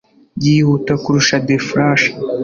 [0.43, 2.03] yihuta kurusha the flash